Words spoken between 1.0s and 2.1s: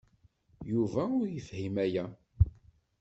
ur yefhim aya.